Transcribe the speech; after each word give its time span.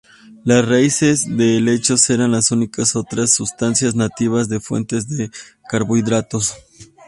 Las 0.45 0.67
raíces 0.67 1.27
de 1.37 1.57
helechos 1.57 2.09
eran 2.09 2.31
las 2.31 2.49
únicas 2.49 2.95
otras 2.95 3.33
sustancias 3.33 3.93
nativas 3.93 4.49
de 4.49 4.59
fuentes 4.59 5.07
de 5.07 5.29
carbohidratos. 5.69 6.55